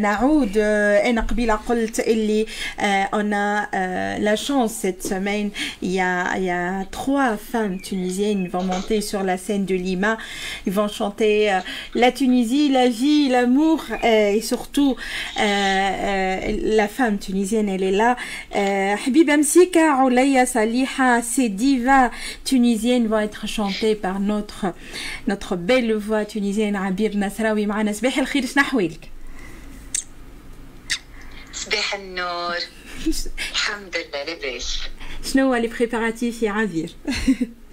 نعود 0.00 0.58
انا 0.58 1.20
قبيله 1.20 1.54
قلت 1.54 2.00
اللي 2.00 2.46
on 3.12 3.32
a 3.32 3.68
la 4.18 4.36
chance 4.36 4.72
cette 4.82 5.02
semaine 5.02 5.50
il 5.82 5.92
y 5.92 6.00
a 6.00 6.38
il 6.38 6.44
y 6.44 6.50
a 6.50 6.84
trois 6.90 7.36
femmes 7.36 7.78
tunisiennes 7.88 8.44
qui 8.44 8.48
vont 8.48 8.64
monter 8.64 9.00
sur 9.02 9.22
la 9.22 9.36
scène 9.36 9.64
de 9.66 9.74
Lima 9.74 10.16
ils 10.66 10.72
vont 10.72 10.88
chanter 10.88 11.34
la 12.02 12.10
Tunisie 12.12 12.68
la 12.70 12.88
vie 12.88 13.28
l'amour 13.28 13.78
et 14.02 14.40
surtout 14.40 14.96
la 16.80 16.88
femme 16.96 17.18
tunisienne 17.26 17.68
elle 17.68 17.82
est 17.90 17.96
là 18.02 18.16
Habiba 19.04 19.36
Msika 19.36 19.84
Oulaya 20.04 20.46
Saliha 20.46 21.20
ces 21.22 21.48
divas 21.50 22.10
tunisiennes 22.50 23.06
vont 23.06 23.22
être 23.28 23.46
chantées 23.46 23.96
par 24.06 24.18
notre 24.18 24.62
notre 25.30 25.56
belle 25.56 25.92
voix 25.92 26.24
tunisienne 26.24 26.76
Abir 26.76 27.10
Nasraoui 27.16 27.66
معنا 27.66 27.92
صباح 27.92 28.18
الخير 28.18 28.46
شنو 28.46 28.62
احوالك 28.64 29.13
صباح 31.65 31.93
النور. 31.95 32.57
الحمد 33.51 33.97
لله 33.97 34.23
لاباس. 34.23 34.79
شنو 35.33 35.45
هو 35.47 35.55
لي 35.55 35.67
بريباراتيف 35.67 36.43
يا 36.43 36.51
عبير 36.51 36.89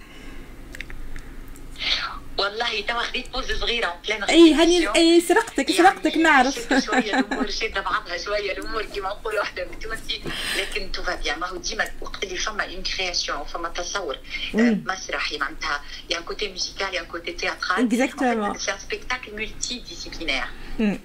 والله 2.43 2.81
توا 2.81 3.01
خديت 3.01 3.29
بوز 3.29 3.51
صغيرة 3.51 3.95
بلان 4.07 4.23
اي 4.23 4.53
هاني 4.53 4.95
اي 4.95 5.21
سرقتك 5.21 5.71
سرقتك 5.71 6.17
نعرف. 6.17 6.55
شوية 6.85 7.19
الأمور 7.19 7.49
شاده 7.59 7.81
بعضها 7.81 8.17
شوية 8.17 8.51
الأمور 8.51 8.85
كيما 8.85 9.09
نقولوا 9.09 9.43
إحنا 9.43 9.63
بالتونسي. 9.63 10.21
لكن 10.57 10.91
تو 10.91 11.01
بيان 11.23 11.39
ماهو 11.39 11.57
ديما 11.57 11.87
وقت 12.01 12.23
اللي 12.23 12.35
فما 12.37 12.63
اون 12.63 12.83
كرياسيون 12.83 13.43
فما 13.43 13.69
تصور 13.69 14.17
مسرحي 14.53 15.37
معناتها. 15.37 15.81
y 16.09 16.19
a 16.19 16.25
côté 16.25 16.47
musical 16.47 16.93
y 16.93 17.03
a 17.03 17.09
côté 17.09 17.31
théâtral 17.31 17.85
exactement 17.85 18.57
c'est 18.57 18.71
un 18.71 18.79
spectacle 18.79 19.31
multidisciplinaire 19.31 20.43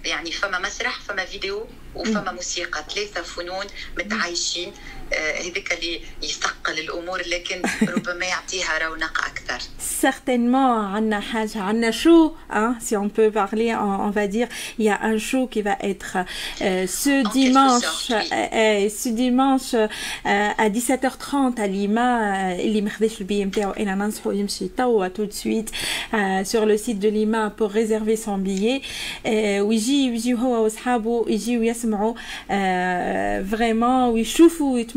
يعني 0.05 0.33
فما 0.33 0.58
مسرح 0.58 1.00
فما 1.00 1.25
فيديو 1.25 1.69
وفما 1.95 2.33
موسيقى 2.33 2.84
ثلاثة 2.95 3.23
فنون 3.23 3.67
متعايشين. 3.98 4.73
هذاك 5.13 5.73
اللي 5.73 6.02
يثقل 6.23 6.80
الامور 6.80 7.22
لكن 7.27 7.61
ربما 7.81 8.25
يعطيها 8.25 8.88
رونق 8.88 9.25
اكثر 9.25 9.59
certainement 10.02 10.95
عندنا 10.95 11.19
حاجه 11.19 11.61
عندنا 11.61 11.91
شو 11.91 12.31
hein, 12.52 12.75
si 12.80 12.95
on 12.97 13.09
peut 13.09 13.31
parler 13.31 13.75
on, 13.75 14.08
on 14.08 14.09
va 14.09 14.27
dire 14.27 14.47
il 14.80 14.86
y 14.86 14.89
a 14.89 14.99
un 15.02 15.17
show 15.17 15.47
qui 15.47 15.61
va 15.61 15.75
être 15.81 16.17
euh, 16.61 16.88
ce 16.88 17.25
En 17.25 17.30
dimanche 17.30 18.08
quelque 18.08 18.23
sorte, 18.23 18.33
euh, 18.33 18.89
ce 18.89 19.09
dimanche 19.09 19.73
euh, 19.73 19.88
à 20.66 20.69
17h30 20.69 21.59
à 21.59 21.67
Lima 21.67 22.09
اللي 22.59 22.81
ما 22.81 22.89
خداش 22.89 23.22
البي 23.22 23.45
نتاعو 23.45 23.72
انا 23.72 23.95
ننصحو 23.95 24.31
يمشي 24.31 24.67
توا 24.67 25.08
tout 25.08 25.25
de 25.25 25.33
suite 25.33 25.72
euh, 26.13 26.44
sur 26.44 26.66
le 26.66 26.77
site 26.77 26.99
de 26.99 27.09
Lima 27.09 27.49
pour 27.58 27.69
réserver 27.72 28.16
son 28.16 28.38
billet 28.38 28.81
euh, 29.25 29.30
ويجي 29.61 30.09
ويجي 30.11 30.33
هو 30.33 30.63
واصحابه 30.63 31.25
يجيو 31.27 31.63
يسمعوا 31.63 32.13
euh, 32.13 33.44
vraiment 33.53 34.09
ويشوفوا 34.13 34.73
ويتمتعوا 34.73 34.97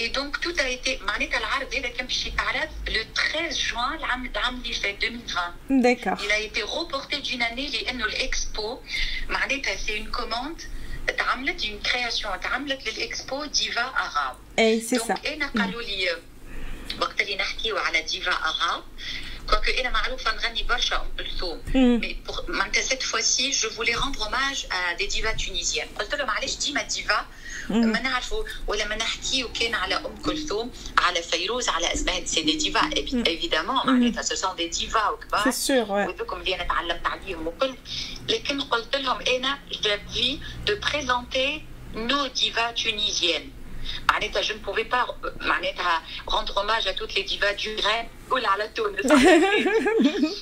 Et 0.00 0.08
donc 0.10 0.32
tout 0.40 0.54
a 0.58 0.68
été 0.68 1.02
معناتها 1.02 1.38
العرض 1.38 1.74
هذا 1.74 1.88
كان 1.88 2.06
باش 2.06 2.26
يتعرض 2.26 2.68
le 2.88 3.04
13 3.14 3.56
juin 3.70 3.92
العام 3.98 4.26
العام 4.26 4.54
اللي 4.62 4.72
فات 4.74 5.04
2020 5.04 5.52
D'accord. 5.82 6.24
Il 6.24 6.30
a 6.32 6.38
été 6.38 6.62
reporté 6.62 7.16
d'une 7.20 7.42
année 7.42 7.70
لانه 7.82 8.04
الاكسبو 8.04 8.80
معناتها 9.28 9.76
سي 9.76 9.98
اون 9.98 10.10
كوموند 10.10 10.62
تعملت 11.18 11.64
اون 11.64 11.78
كرياسيون 11.82 12.40
تعملت 12.40 12.88
للاكسبو 12.88 13.44
ديفا 13.44 13.82
اغاب 13.82 14.36
اي 14.58 14.80
سي 14.80 14.98
سا 14.98 15.06
دونك 15.14 15.26
انا 15.26 15.46
قالوا 15.64 15.82
لي 15.82 16.08
وقت 17.00 17.20
اللي 17.20 17.36
نحكيو 17.36 17.78
على 17.78 18.02
ديفا 18.02 18.32
اغاب 18.32 18.84
كوكو 19.50 19.70
انا 19.80 19.90
معروفه 19.90 20.34
نغني 20.34 20.62
برشا 20.62 20.96
ام 20.96 21.08
كلثوم 21.18 21.62
مم. 21.74 22.00
مي 22.00 22.16
pour- 22.28 22.48
معناتها 22.50 22.82
cette 22.82 23.02
fois-ci 23.02 23.52
je 23.52 23.66
voulais 23.76 23.94
rendre 23.94 24.20
hommage 24.26 24.66
à 24.70 24.94
des 24.98 25.06
divas 25.16 25.34
tunisiennes 25.44 25.98
قلت 25.98 26.14
لهم 26.14 26.30
علاش 26.30 26.56
ديما 26.56 26.82
ديفا 26.82 27.26
ما 27.70 28.00
نعرفوا 28.00 28.44
ولا 28.66 28.88
ما 28.88 28.96
نحكيو 28.96 29.48
كان 29.52 29.74
على 29.74 29.94
ام 29.94 30.16
كلثوم 30.24 30.70
على 30.98 31.22
فيروز 31.22 31.68
على 31.68 31.92
اسماء 31.92 32.24
سي 32.24 32.42
دي 32.42 32.56
ديفا 32.56 32.90
ايفيدامون 33.26 33.86
معناتها 33.86 34.22
سو 34.22 34.34
سون 34.34 34.56
دي 34.56 34.68
ديفا 34.68 35.08
وكبار 35.08 35.44
C'est 35.44 35.66
sûr, 35.66 35.88
ouais. 35.88 36.08
وذوكم 36.08 36.40
اللي 36.40 36.54
انا 36.54 36.64
تعلمت 36.64 37.06
عليهم 37.06 37.46
وكل 37.46 37.74
لكن 38.28 38.60
قلت 38.60 38.96
لهم 38.96 39.18
انا 39.20 39.58
جافي 39.82 40.38
دو 40.66 40.76
بريزونتي 40.80 41.62
نو 41.94 42.26
ديفا 42.26 42.70
تونيزيان 42.70 43.50
معناتها 44.08 44.42
جو 44.42 44.54
ne 44.54 44.58
pouvais 44.68 44.84
pas 44.94 45.06
معناتها 45.46 46.02
rendre 46.26 46.56
hommage 46.56 46.86
à 46.86 46.92
toutes 46.94 47.14
les 47.14 47.24
divas 47.24 47.54
du 47.54 47.76
Rhin 47.84 48.06
ولا 48.30 48.48
على 48.48 48.68
تونس 48.68 49.06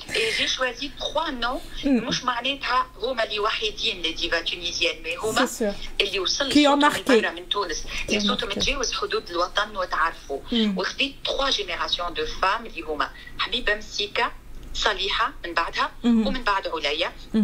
et 0.09 0.31
j'ai 0.37 0.47
choisi 0.47 0.89
trois 0.99 1.31
noms 1.31 1.85
مش 1.87 2.23
معناتها 2.23 2.87
هما 3.01 3.23
اللي 3.23 3.39
وحيدين 3.39 4.01
لي 4.01 4.11
ديفا 4.13 4.41
تونيزيان 4.41 5.03
مي 5.03 5.15
هما 5.15 5.45
C'est 5.47 5.49
sûr. 5.59 6.01
اللي 6.01 6.19
وصل 6.19 6.51
Qui 6.51 6.55
ont 6.55 6.57
صوتهم 6.57 6.91
marqué. 6.91 7.11
لبرا 7.11 7.29
من 7.31 7.49
تونس 7.49 7.83
اللي 8.09 8.19
Qui 8.19 8.23
ont 8.23 8.27
صوتهم 8.27 8.49
marqué. 8.49 8.53
تجاوز 8.55 8.93
حدود 8.93 9.29
الوطن 9.29 9.77
وتعرفوا 9.77 10.39
مم. 10.51 10.77
وخديت 10.77 11.15
تخوا 11.25 11.49
جينيراسيون 11.49 12.13
دو 12.13 12.25
فام 12.41 12.65
اللي 12.65 12.81
هما 12.81 13.09
حبيبه 13.39 13.75
مسيكه 13.75 14.31
صليحه 14.73 15.33
من 15.45 15.53
بعدها 15.53 15.91
مم. 16.03 16.27
ومن 16.27 16.43
بعد 16.43 16.67
عليا 16.67 17.11
Mhm. 17.33 17.37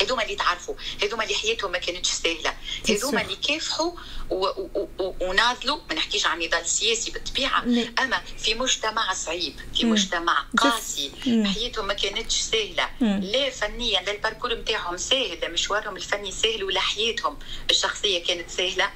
هذوما 0.00 0.22
اللي 0.22 0.34
تعرفوا 0.34 0.74
هذوما 1.02 1.24
اللي 1.24 1.34
حياتهم 1.34 1.72
ما 1.72 1.78
كانتش 1.78 2.08
سهلة 2.10 2.54
هذوما 2.88 3.22
اللي 3.22 3.36
كافحوا 3.36 3.92
و- 4.30 4.46
و- 4.46 4.88
و- 4.98 5.14
وناضلوا 5.20 5.78
ما 5.88 5.94
نحكيش 5.94 6.26
عن 6.26 6.38
نضال 6.38 6.66
سياسي 6.66 7.10
بالطبيعة 7.10 7.64
نعم. 7.64 7.94
أما 7.98 8.22
في 8.38 8.54
مجتمع 8.54 9.14
صعيب 9.14 9.56
في 9.74 9.84
مم. 9.84 9.92
مجتمع. 9.92 10.44
قاسي 10.58 11.12
مم. 11.26 11.46
حياتهم 11.46 11.86
ما 11.86 11.94
كانتش 11.94 12.34
سهلة. 12.40 12.90
لا 13.00 13.50
فنيا 13.50 14.00
لا 14.00 14.12
الباركور 14.12 14.54
نتاعهم 14.54 14.96
سهل 14.96 15.38
لا 15.42 15.48
مشوارهم 15.48 15.96
الفني 15.96 16.32
سهل 16.32 16.64
ولا 16.64 16.80
حياتهم 16.80 17.38
الشخصية 17.70 18.24
كانت 18.24 18.50
سهلة 18.50 18.90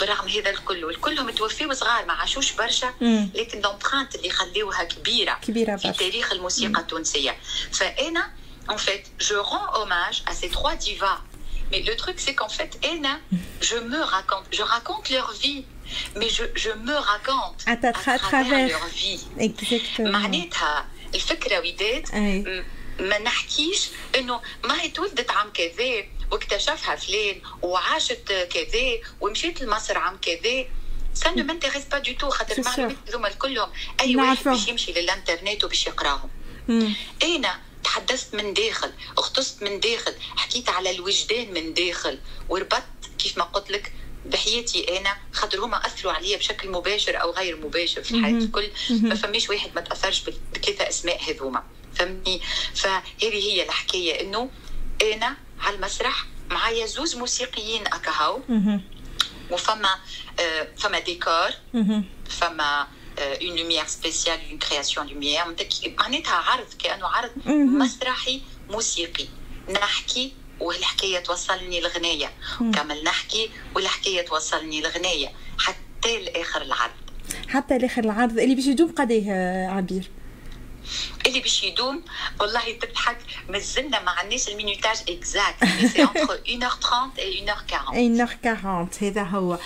برغم 0.00 0.28
هذا 0.28 0.50
الكل 0.50 0.84
والكلهم 0.84 1.30
توفيوا 1.30 1.74
صغار 1.74 2.04
ما 2.06 2.12
عاشوش 2.12 2.52
برشا. 2.52 2.94
لكن 3.34 3.60
لومبرانت 3.60 4.14
اللي 4.14 4.30
خليوها 4.30 4.84
كبيرة 4.84 5.38
كبيرة 5.42 5.76
في 5.76 5.88
برشا. 5.88 5.98
تاريخ 5.98 6.32
الموسيقى 6.32 6.80
التونسية 6.80 7.36
فأنا 7.72 8.30
en 8.75 8.79
fait 8.85 9.03
je 9.27 9.35
rends 9.51 9.69
hommage 9.79 10.17
à 10.29 10.33
ces 10.39 10.49
trois 10.57 10.75
divas 10.87 11.19
mais 11.71 11.81
le 11.89 11.93
truc 12.03 12.15
c'est 12.25 12.35
qu'en 12.39 12.51
fait 12.57 12.71
Ena 12.91 13.15
je 13.69 13.77
me 13.91 13.99
raconte 14.15 14.45
je 14.57 14.63
raconte 14.75 15.05
leur 15.15 15.29
vie 15.43 15.63
mais 16.19 16.29
je, 16.37 16.43
je 16.63 16.71
me 16.87 16.95
raconte 17.11 17.59
À 17.73 17.75
ta- 17.83 17.95
à 18.15 18.19
travers. 18.27 18.67
leur 18.75 18.87
vie 19.03 19.21
Exactement. 19.47 20.09
معناتها 20.11 20.85
الفكره 21.15 21.59
وداد 21.59 22.05
أي. 22.13 22.39
م- 22.39 22.65
ما 22.99 23.19
نحكيش 23.19 23.89
انه 24.17 24.41
ما 24.63 24.81
هي 24.81 24.89
تولدت 24.89 25.31
عام 25.31 25.49
كذا 25.53 26.03
واكتشفها 26.31 26.95
فلان 26.95 27.41
وعاشت 27.61 28.31
كذا 28.49 28.87
ومشيت 29.21 29.61
لمصر 29.61 29.97
عام 29.97 30.17
كذا 30.21 30.65
سا 31.13 31.31
نو 31.31 31.43
مانتيريس 31.43 31.85
با 31.85 31.97
دو 31.99 32.11
تو 32.13 32.29
خاطر 32.29 32.55
C'est 32.55 32.59
المعلومات 32.59 32.91
sûr. 33.05 33.09
هذوما 33.09 33.27
الكلهم 33.27 33.69
اي 34.01 34.15
واحد 34.15 34.27
نعرفهم. 34.27 34.53
باش 34.53 34.67
يمشي 34.67 34.91
للانترنت 34.91 35.63
وباش 35.63 35.87
يقراهم 35.87 36.29
Mhm. 36.67 37.23
انا 37.23 37.59
تحدثت 37.92 38.34
من 38.34 38.54
داخل 38.54 38.92
غصت 39.18 39.62
من 39.62 39.80
داخل 39.80 40.14
حكيت 40.36 40.68
على 40.68 40.90
الوجدان 40.90 41.52
من 41.54 41.74
داخل 41.74 42.18
وربطت 42.48 42.82
كيف 43.18 43.38
ما 43.38 43.44
قلت 43.44 43.70
لك 43.70 43.92
بحياتي 44.26 44.98
أنا 44.98 45.16
خاطر 45.32 45.64
هما 45.64 45.86
أثروا 45.86 46.12
عليا 46.12 46.36
بشكل 46.36 46.70
مباشر 46.70 47.20
أو 47.22 47.30
غير 47.30 47.56
مباشر 47.56 48.02
في 48.02 48.10
الحياة. 48.10 48.34
الكل. 48.38 48.70
ما 48.90 49.14
فماش 49.14 49.48
واحد 49.50 49.70
ما 49.74 49.80
تأثرش 49.80 50.22
بثلاثه 50.54 50.88
أسماء 50.88 51.22
هذوما 51.30 51.62
فهمني 51.94 52.40
فهذه 52.74 53.02
هي 53.20 53.62
الحكاية 53.62 54.20
إنه 54.20 54.50
أنا 55.02 55.36
على 55.60 55.76
المسرح 55.76 56.26
معايا 56.50 56.86
زوز 56.86 57.16
موسيقيين 57.16 57.86
أكاهو. 57.86 58.40
وفما 59.50 59.94
آه، 60.40 60.68
فما 60.78 60.98
ديكور. 60.98 61.50
فما 62.30 62.88
une 63.18 63.56
lumière 63.56 63.86
spéciale 63.86 64.38
une 64.50 64.58
création 64.58 65.06
lumière 65.06 65.44
معناتها 65.98 66.34
عرض 66.34 66.66
كأنه 66.78 67.06
عرض. 67.06 67.30
مسرحي 67.46 68.42
موسيقي. 68.70 69.26
نحكي 69.68 70.32
والحكاية 70.60 71.18
توصلني 71.18 71.78
الغنايه 71.78 72.30
كمل 72.58 73.04
نحكي 73.04 73.50
والحكاية 73.74 74.26
توصلني 74.26 74.78
الغنايه 74.78 75.32
حتى 75.58 76.22
لآخر 76.22 76.62
العرض. 76.62 76.92
حتى 77.48 77.78
لآخر 77.78 78.04
العرض 78.04 78.38
اللي 78.38 78.54
باش 78.54 78.66
يدوم 78.66 78.92
قديه 78.92 79.32
عبير. 79.68 80.10
اللي 81.26 81.40
باش 81.40 81.62
يدوم 81.62 82.02
والله 82.40 82.78
تضحك 82.80 83.18
مازلنا 83.48 84.02
مع 84.02 84.22
الناس 84.22 84.48
المينوتاج 84.48 84.96
اكزاكت 85.08 85.64
سي 85.64 86.02
انتر 86.02 86.70
1h30 86.76 87.18
اي 87.18 87.46
1h40 87.46 88.28
1h40 88.44 89.02
هذا 89.02 89.22
هو. 89.22 89.58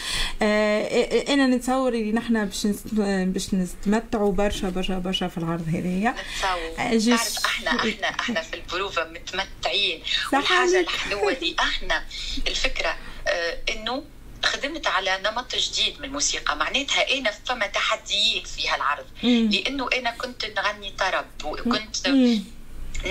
آه 0.43 1.23
أنا 1.35 1.47
نتصور 1.47 1.89
اللي 1.93 2.13
نحن 2.13 2.45
باش 2.45 2.67
باش 3.03 3.55
نستمتعوا 3.55 4.33
برشا 4.33 4.71
برشا 4.71 4.99
برشا 4.99 5.29
في 5.29 5.39
العرض 5.39 5.69
هذايا. 5.69 6.11
نتصور. 6.11 7.17
تعرف 7.17 7.45
إحنا 7.45 7.71
إحنا 7.71 8.09
إحنا 8.21 8.41
في 8.41 8.55
البروفة 8.57 9.05
متمتعين. 9.05 10.03
والحاجة 10.33 10.81
الحلوة 10.81 11.33
اللي 11.33 11.57
إحنا 11.61 12.05
الفكرة 12.49 12.97
آه 13.29 13.59
إنه 13.69 14.05
خدمت 14.45 14.87
على 14.87 15.21
نمط 15.25 15.55
جديد 15.55 15.99
من 15.99 16.05
الموسيقى. 16.05 16.57
معناتها 16.57 17.19
أنا 17.19 17.31
فما 17.31 17.67
تحديات 17.67 18.47
في 18.47 18.69
هالعرض. 18.69 19.07
لأنه 19.23 19.89
أنا 19.95 20.11
كنت 20.11 20.45
نغني 20.45 20.91
طرب 20.99 21.27
وكنت 21.45 22.09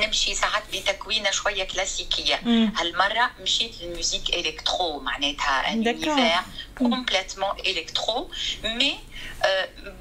نمشي 0.01 0.35
ساعات 0.35 0.63
بتكوينة 0.73 1.31
شوية 1.31 1.63
كلاسيكية. 1.63 2.35
هالمرة 2.75 3.31
مشيت 3.41 3.81
لل 3.81 3.92
musique 3.92 4.29
électro 4.29 4.99
معناتها 4.99 5.73
complètement 5.73 7.59
électro. 7.59 8.31
mais 8.63 8.99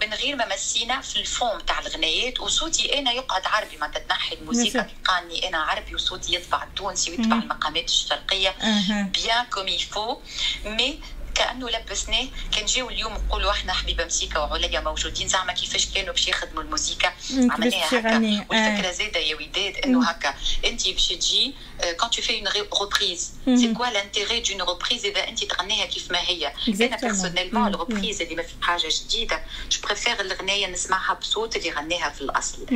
من 0.01 0.15
غير 0.15 0.37
ما 0.37 0.55
مسينا 0.55 1.01
في 1.01 1.17
ال 1.17 1.27
fond 1.27 1.67
تاع 1.67 1.79
الغنايات 1.79 2.41
وصوتي 2.41 2.99
أنا 2.99 3.13
يقعد 3.13 3.47
عربي. 3.47 3.77
ما 3.77 3.89
تنحي 3.89 4.35
الموسيقى. 4.35 4.87
قاني 5.05 5.49
أنا 5.49 5.59
عربي 5.59 5.95
وصوتي 5.95 6.35
يطبع 6.35 6.63
التونسي 6.63 7.11
ويطبع 7.11 7.37
المقامات 7.37 7.89
الشرقية. 7.89 8.55
bien 8.89 9.45
comme 9.45 9.69
il 9.69 9.86
faut 9.86 10.21
mais 10.65 11.01
كأنه 11.35 11.71
لبسناه. 11.71 12.27
كان 12.57 12.67
جاو 12.67 12.89
اليوم 12.89 13.13
نقولوا 13.13 13.51
إحنا 13.51 13.73
حبيبة 13.73 14.05
مسيكا 14.05 14.39
وعليا 14.39 14.81
موجودين. 14.81 15.29
زعما 15.29 15.53
كيفاش 15.53 15.87
كانوا 15.87 16.13
باش 16.13 16.29
يخدموا 16.29 16.63
الموسيقى؟ 16.63 17.13
عملناها 17.31 17.87
هكا. 17.87 18.47
والفكرة 18.51 18.91
زاده 18.91 19.21
يا 19.21 19.37
وداد 19.37 19.77
إنه 19.77 20.09
هكا. 20.11 20.35
أنت 20.65 20.89
باش 20.89 21.09
تجي 21.09 21.55
quand 22.01 22.11
tu 22.11 22.23
fais 22.23 22.39
une 22.39 22.49
reprise 22.49 23.33
c'est 23.45 23.75
quoi 23.75 23.87
l'intérêt 23.87 24.41
d'une 24.41 24.63
reprise 24.63 25.05
إذا 25.05 25.29
أنت 25.29 25.45
تغنيها 25.45 25.87
كيف 25.87 26.11
ما 26.11 26.21
هي؟ 26.21 26.53
أنا 26.69 26.97
personnellement 26.97 27.75
ال 27.75 27.81
reprise 27.81 28.23
اللي 28.23 28.35
ما 28.35 28.43
في 28.43 28.53
حاجة 28.63 28.89
جديدة. 28.89 29.43
je 29.71 29.81
préfère 29.85 30.21
الغناية 30.21 30.67
نسمعها 30.67 31.15
بصوت 31.15 31.57
اللي 31.57 31.71
غناها 31.71 32.11
في 32.11 32.21
الأصل. 32.21 32.67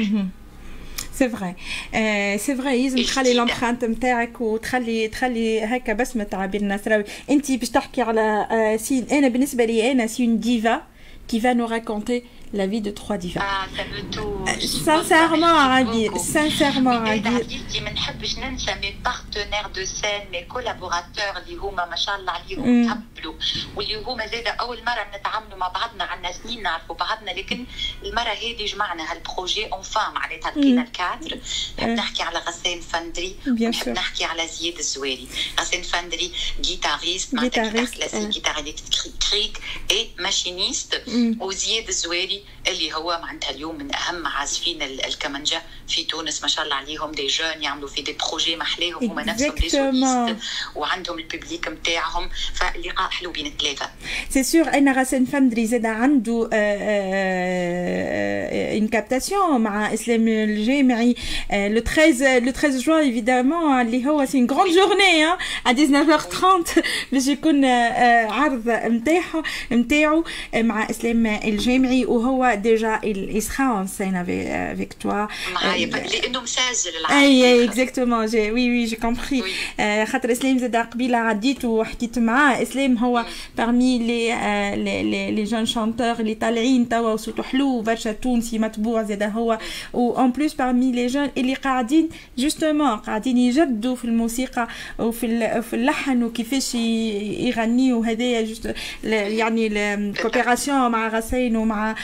سي 1.17 1.29
فري 1.29 1.55
سي 2.37 2.55
فري 2.55 2.83
لازم 2.83 3.03
تخلي 3.03 3.33
لومبرانت 3.33 3.85
نتاعك 3.85 4.41
وتخلي 4.41 5.07
تخلي 5.07 5.65
هكا 5.65 5.93
بسمه 5.93 6.23
تاع 6.23 6.41
عبير 6.41 6.61
النصراوي 6.61 7.03
انت 7.29 7.51
باش 7.51 7.69
تحكي 7.69 8.01
على 8.01 8.77
سين 8.81 9.07
انا 9.11 9.27
بالنسبه 9.27 9.65
لي 9.65 9.91
انا 9.91 10.07
سي 10.07 10.25
اون 10.25 10.39
ديفا 10.39 10.81
qui 11.27 11.39
va 11.39 11.53
nous 11.53 11.65
raconter 11.65 12.25
la 12.53 12.67
vie 12.67 12.81
de 12.81 12.91
trois 12.91 13.17
divas. 13.17 13.41
Ah, 13.43 13.65
ça 13.75 13.83
me 13.91 14.01
touche. 14.13 14.65
Sincèrement, 14.89 15.55
Radir. 15.73 16.11
Sincèrement, 16.17 16.99
Radir. 16.99 17.41
اللي 17.41 17.79
ما 17.81 17.91
نحبش 17.91 18.37
ننسى 18.37 18.75
مي 18.81 18.95
بارتنير 19.05 19.67
دو 19.75 19.85
سين 19.85 20.31
مي 20.31 20.41
كولابوراتور 20.41 21.37
اللي 21.45 21.55
هما 21.55 21.85
تهبلوا 23.18 23.34
واللي 23.76 23.94
هما 23.96 24.26
زاد 24.26 24.46
أول 24.46 24.84
مرة 24.84 25.06
نتعاملوا 25.18 25.58
مع 25.58 25.68
بعضنا 25.68 26.04
عندنا 26.04 26.32
سنين 26.32 26.62
نعرفوا 26.62 26.94
بعضنا 26.94 27.30
لكن 27.30 27.66
المرة 28.02 28.20
هذه 28.30 28.66
جمعنا 28.66 29.12
هال 29.12 29.26
projet 29.26 29.66
enfin 29.72 30.14
معناتها 30.14 30.50
لقينا 30.50 30.82
الكادر. 30.82 31.38
نحب 31.78 31.88
نحكي 31.88 32.22
على 32.22 32.38
غسان 32.38 32.80
فندري 32.80 33.36
نحب 33.46 33.88
نحكي 33.88 34.24
على 34.24 34.48
زياد 34.48 34.78
الزواري 34.78 35.28
غسان 35.60 35.82
فندري 35.82 36.32
guitariste 36.60 37.34
معناتها 37.34 37.70
classique 37.70 38.28
guitare 38.28 38.58
électrique 38.58 39.60
et 39.90 40.10
machiniste 40.18 41.02
وزياد 41.40 41.88
الزواري 41.88 42.44
اللي 42.68 42.94
هو 42.94 43.20
معناتها 43.22 43.50
اليوم 43.50 43.78
من 43.78 43.94
أهم 43.94 44.26
عازفين 44.26 44.82
الكمانجا 44.82 45.62
في 45.88 46.04
تونس 46.04 46.42
ما 46.42 46.48
شاء 46.48 46.64
الله 46.64 46.76
عليهم 46.76 47.12
des 47.12 47.26
jeunes 47.26 47.62
يعملوا 47.62 47.88
في 47.88 48.02
des 48.02 48.12
projets 48.12 48.56
محلاهم 48.56 49.10
هما 49.10 49.24
نفسهم 49.24 49.54
دي 49.54 50.36
وعندهم 50.74 51.18
ال 51.18 51.25
public 51.25 51.68
نتاعهم 51.68 52.30
فاللقاء 52.54 53.07
حلو 53.10 53.30
بين 53.30 53.46
الثلاثة. 53.46 53.90
سي 54.30 54.42
سور 54.42 54.68
ان 54.68 54.88
غسان 54.88 55.24
فندري 55.24 55.66
زاد 55.66 55.86
عنده 55.86 56.48
une 58.78 58.88
captation 58.88 59.60
مع 59.60 59.94
إسلام 59.94 60.28
الجامعي. 60.28 61.14
le 61.52 61.80
13 61.80 62.38
le 62.38 62.52
13 62.52 62.78
juin 62.78 63.04
évidemment 63.04 63.80
اللي 63.80 64.06
هو 64.06 64.24
c'est 64.26 64.38
une 64.38 64.46
grande 64.46 64.74
journée 64.74 65.24
à 65.24 65.38
19h30 65.66 66.80
باش 67.12 67.26
يكون 67.26 67.64
عرض 67.64 68.68
نتاعو 68.68 69.42
نتاعو 69.72 70.24
مع 70.54 70.90
إسلام 70.90 71.26
الجامعي. 71.26 72.04
وهو 72.04 72.54
déjà 72.62 73.00
en 73.58 73.86
scène 73.86 74.16
avec, 74.16 74.46
avec 74.74 74.98
toi. 74.98 75.28
معايا 75.54 75.86
لأنه 75.86 76.40
مسجل 76.40 76.92
العرض 77.00 77.12
أي 77.12 77.64
exactement 77.64 78.26
j'ai 78.26 78.50
oui 78.50 78.70
oui 78.70 78.84
j'ai 78.84 78.96
compris 78.96 79.44
خاطر 80.04 80.32
إسلام 80.32 80.58
زاد 80.58 80.76
قبيلة 80.76 81.18
عديت 81.18 81.64
وحكيت 81.64 82.18
معاه 82.18 82.62
إسلام. 82.62 82.97
هو 82.98 83.24
parmi 83.58 83.98
les 83.98 84.28
les 85.02 85.30
les 85.30 85.44
jeunes 85.44 85.66
chanteurs 85.66 86.12
اللي 86.20 86.34
طالعين 86.34 86.88
توا 86.88 87.12
وصوته 87.12 87.42
حلو 87.42 87.80
برشا 87.80 88.12
تونسي 88.12 88.58
مطبوع 88.58 89.02
زاد 89.02 89.22
هو 89.22 89.58
و 89.92 90.10
en 90.10 90.30
plus 90.30 90.54
parmi 90.54 90.92
les 90.92 91.06
jeunes 91.06 91.28
اللي 91.36 91.54
قاعدين 91.54 92.08
justement 92.38 92.96
قاعدين 92.96 93.38
يجدوا 93.38 93.96
في 93.96 94.04
الموسيقى 94.04 94.68
وفي 94.98 95.62
في 95.62 95.76
اللحن 95.76 96.22
وكيفاش 96.22 96.74
يغنيوا 96.74 98.06
هذايا 98.06 98.42
juste 98.42 98.74
يعني 99.04 99.66
ال 99.94 100.02
coopération 100.02 100.90
مع 100.90 101.08
غسان 101.08 101.56
ومع 101.56 101.94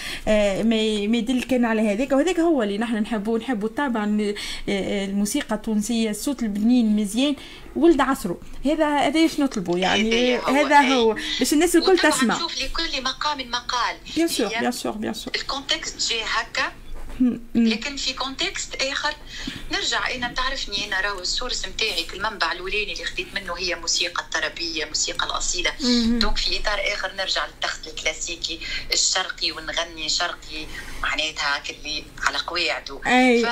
ما 0.65 1.17
يدل 1.17 1.43
كان 1.43 1.65
على 1.65 1.81
هذاك 1.93 2.13
وهذاك 2.13 2.41
هو 2.41 2.63
اللي 2.63 2.79
نحن 2.79 2.97
نحبه 2.97 3.39
نحبه 3.39 3.69
طبعا 3.69 4.35
الموسيقى 4.69 5.57
التونسية 5.57 6.11
الصوت 6.11 6.43
البنين 6.43 6.97
مزيان 6.97 7.35
ولد 7.77 8.01
عصره 8.01 8.37
هذا 8.65 8.97
هذا 8.97 9.21
إيش 9.21 9.41
نطلبه 9.41 9.79
يعني 9.79 10.37
هذا 10.37 10.81
هو 10.84 11.16
باش 11.40 11.54
الناس 11.54 11.76
الكل 11.76 12.00
تسمع 12.00 12.36
نشوف 12.36 12.58
لكل 12.62 13.04
مقام 13.04 13.52
مقال 13.52 13.98
بيان 14.16 14.28
سور 14.28 14.48
بيان 14.48 14.72
سور 14.72 14.92
بيان 14.92 15.14
سور 15.14 15.34
الكونتكست 15.36 16.10
جاي 16.10 16.24
هكا 16.24 16.72
لكن 17.55 17.97
في 17.97 18.13
contexte 18.13 18.75
آخر 18.75 19.15
نرجع 19.73 20.11
أنا 20.11 20.29
بتعرفني 20.29 20.85
أنا 20.87 21.01
راهو 21.01 21.21
ال 21.21 21.27
source 21.27 21.67
نتاعي 21.67 22.07
المنبع 22.13 22.53
الأولاني 22.53 22.93
اللي 22.93 23.05
خديت 23.05 23.35
منه 23.35 23.59
هي 23.59 23.75
موسيقى 23.75 24.23
الطربيه 24.23 24.85
موسيقى 24.85 25.27
الأصيلة. 25.27 25.73
donc 26.19 26.37
في 26.37 26.61
إطار 26.61 26.81
آخر 26.95 27.13
نرجع 27.13 27.47
للتخت 27.47 27.87
الكلاسيكي 27.87 28.61
الشرقي 28.93 29.53
ونغني 29.53 30.09
شرقي 30.09 30.67
معناتها 31.03 31.63
اللي 31.71 32.05
على 32.23 32.39
قواعده. 32.39 33.01
أي 33.07 33.43
ف... 33.43 33.49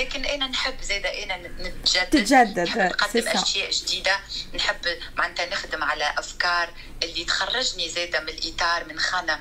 لكن 0.00 0.24
أنا 0.24 0.46
نحب 0.46 0.74
زاد 0.82 1.06
أنا 1.06 1.36
نتجدد. 1.36 2.10
تتجدد 2.10 2.60
نحب 2.60 2.80
نقدم 2.80 3.28
أشياء 3.28 3.70
جديدة. 3.70 4.20
نحب 4.54 4.98
معناتها 5.16 5.46
نخدم 5.46 5.84
على 5.84 6.14
أفكار 6.18 6.74
اللي 7.02 7.24
تخرجني 7.24 7.88
زاده 7.88 8.20
من 8.20 8.28
الإطار 8.28 8.84
من 8.84 8.98
خانة 8.98 9.40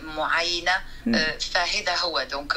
معينة 0.00 0.82
فهذا 1.52 1.96
هو. 1.96 2.26
دونك 2.30 2.56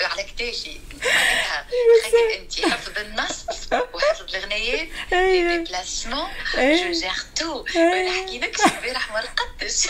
على 0.00 0.22
كتاشي 0.22 0.80
معناتها 1.04 1.66
انت 2.38 2.60
حفظ 2.60 2.98
النص 2.98 3.46
وحفظ 3.94 4.34
الغنايات 4.34 4.88
لي 5.12 5.56
ديبلاسمون 5.58 6.28
جو 6.54 6.92
جير 6.92 7.12
تو 7.36 7.64
نحكي 8.06 8.38
لك 8.38 8.60
امبارح 8.60 9.12
ما 9.12 9.20
رقدتش 9.20 9.88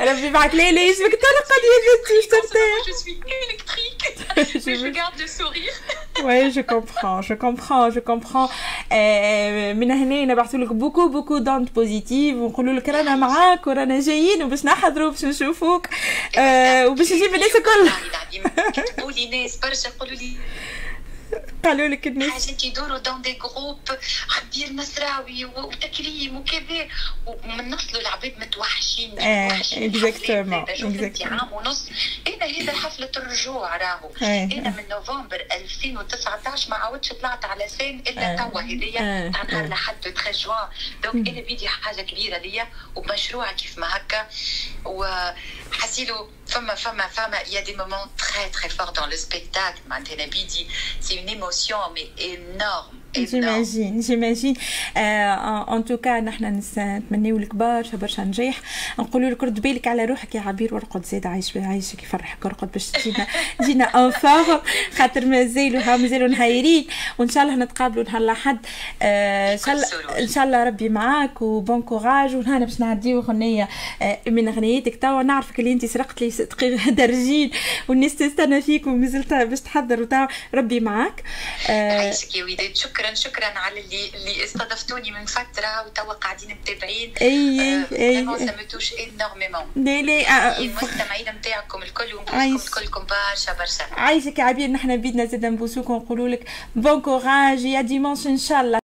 ربي 0.00 0.26
يبعث 0.26 0.54
لي 0.54 0.72
لي 0.72 0.90
اسمك 0.90 1.10
ترقد 1.12 1.62
يا 1.64 1.78
بنتي 1.96 2.14
باش 2.14 2.26
ترتاح 2.26 2.86
جو 2.86 2.94
سوي 2.94 3.20
électrique 3.42 3.92
mais 4.36 4.76
je 4.82 4.88
garde 4.98 5.18
le 5.18 5.26
sourire 5.38 5.74
oui 6.26 6.50
je 6.56 6.60
comprends 6.72 7.20
je 7.28 7.34
comprends 7.34 7.90
je 7.90 8.00
comprends 8.00 8.48
من 9.73 9.91
هنا 9.91 10.25
نبعثوا 10.25 10.59
لك 10.59 10.73
بوكو 10.73 11.07
بوكو 11.07 11.37
دونت 11.37 11.75
بوزيتيف 11.75 12.35
ونقولوا 12.35 12.73
لك 12.73 12.89
رانا 12.89 13.15
معاك 13.15 13.67
ورانا 13.67 13.99
جايين 13.99 14.43
وباش 14.43 14.65
نحضروا 14.65 15.11
باش 15.11 15.25
نشوفوك. 15.25 15.87
وباش 16.85 17.13
نجيب 17.13 17.35
الناس 17.35 17.55
الكل. 17.55 17.89
كتبوا 18.75 19.11
لي 19.11 19.41
ناس 19.41 19.55
برشا 19.57 19.87
يقولوا 19.87 20.15
لي. 20.15 20.31
قالوا 21.67 21.87
لك 21.87 22.07
الناس. 22.07 22.31
حاجات 22.31 22.63
يدوروا 22.63 22.97
dans 22.97 23.21
des 23.21 23.33
groupes 23.33 23.79
عبير 24.37 24.73
مسراتي 24.73 25.45
وتكريم 25.45 26.37
وكذا. 26.37 26.87
ومن 27.25 27.69
نصل 27.69 27.97
العباد 27.97 28.33
متوحشين 28.39 29.19
exactement 29.19 30.65
شوف 30.75 31.21
عام 31.21 31.53
ونص. 31.53 31.89
أنا 32.27 32.45
هذا 32.45 32.71
حفلة 32.73 33.11
الرجوع 33.17 33.77
راهو. 33.77 34.11
أنا 34.21 34.69
من 34.69 34.83
نوفمبر 34.89 35.47
2019 35.51 36.69
ما 36.69 36.75
عاودش 36.75 37.13
طلعت 37.13 37.45
على 37.45 37.67
scène 37.67 37.99
إلا 37.99 38.35
توا 38.35 38.61
هذيا. 38.61 39.31
تاع 39.31 39.43
نهار 39.43 39.67
لحد 39.67 39.95
13 40.03 40.45
جوان 40.45 40.67
donc 41.03 41.29
أنا 41.29 41.41
بيدي 41.41 41.67
حاجة 41.67 42.01
كبيرة 42.01 42.37
ليا 42.37 42.67
ومشروع 42.95 43.51
كيف 43.51 43.77
ما 43.77 43.87
هكا. 43.97 44.27
Asilo, 45.83 46.29
femme, 46.45 46.71
femme, 46.75 47.01
femme, 47.11 47.35
il 47.47 47.53
y 47.53 47.57
a 47.57 47.61
des 47.61 47.75
moments 47.75 48.07
très 48.17 48.49
très 48.49 48.69
forts 48.69 48.93
dans 48.93 49.07
le 49.07 49.15
spectacle. 49.15 49.81
Mantenabi 49.87 50.45
dit, 50.45 50.67
c'est 50.99 51.15
une 51.15 51.29
émotion 51.29 51.77
mais 51.93 52.09
énorme 52.17 52.97
جيماجين 53.25 53.99
جيماجين 53.99 54.53
ان 54.97 55.85
توكا 55.85 56.19
نحن 56.19 56.61
نتمنيو 56.77 57.37
لك 57.37 57.55
برشا 57.55 57.97
برشا 57.97 58.21
نجاح 58.21 58.61
نقولوا 58.99 59.29
لك 59.29 59.43
رد 59.43 59.61
بالك 59.61 59.87
على 59.87 60.05
روحك 60.05 60.35
يا 60.35 60.41
عبير 60.41 60.75
ورقد 60.75 61.05
زيد 61.05 61.27
عايش 61.27 61.57
عايشك 61.57 62.03
يفرحك 62.03 62.45
ورقد 62.45 62.71
باش 62.71 62.91
تجينا 62.91 63.27
تجينا 63.59 63.85
ان 63.85 64.11
فور 64.11 64.61
خاطر 64.97 65.25
مازالوا 65.25 65.81
ها 65.81 65.97
مازالوا 65.97 66.27
نهايرين. 66.27 66.87
وإن 67.17 67.29
شاء 67.29 67.43
الله 67.43 67.55
نتقابلوا 67.55 68.03
نهار 68.03 68.21
الأحد. 68.21 68.57
إن 69.01 69.57
شاء 69.57 69.75
الله 69.75 70.19
إن 70.19 70.27
شاء 70.27 70.43
الله 70.43 70.63
ربي 70.63 70.89
معاك 70.89 71.41
و 71.41 71.51
bon 71.51 71.81
courage. 71.81 72.35
ونهار 72.35 72.59
باش 72.63 72.79
نعديو 72.79 73.19
غنيه 73.19 73.69
من 74.27 74.49
غنيتك 74.49 74.95
توا. 74.95 75.23
نعرفك 75.23 75.59
اللي 75.59 75.71
انت 75.73 75.85
سرقت 75.85 76.21
لي 76.21 76.31
درجين 76.91 77.51
والناس 77.87 78.15
تستنى 78.15 78.61
فيك 78.61 78.87
ومازلت 78.87 79.33
باش 79.33 79.61
تحضر. 79.61 80.01
وتوا 80.01 80.27
ربي 80.53 80.79
معاك. 80.79 81.23
عايشك 81.69 82.35
يا 82.35 82.43
وداد 82.43 82.75
شكرا. 82.75 83.06
شكرا 83.15 83.45
على 83.45 83.79
اللي 83.79 84.09
اللي 84.13 84.43
استضفتوني 84.43 85.11
من 85.11 85.25
فترة 85.25 85.85
وتوا 85.85 86.13
قاعدين 86.13 86.57
متابعين 86.61 87.13
أي 87.21 87.85
أي 87.91 88.25
ça 88.25 88.55
me 88.55 88.63
touche 88.69 88.93
énormément 88.93 89.65
لا 89.75 90.01
لا 90.01 90.57
المستمعين 90.57 91.29
نتاعكم 91.29 91.83
الكل 91.83 92.13
ونبوسكم 92.13 92.81
كلكم 92.81 93.05
برشا 93.05 93.53
برشا. 93.53 93.83
عايشك 93.91 94.39
عبير 94.39 94.69
نحن 94.69 94.97
بيدنا 94.97 95.25
زاد 95.25 95.45
نبوسوك 95.45 95.89
ونقولوا 95.89 96.27
لك 96.29 96.49
بون 96.75 97.01
كوراج 97.01 97.65
يا 97.65 97.81
ديمونش 97.81 98.27
إن 98.27 98.37
شاء 98.37 98.61
الله. 98.61 98.79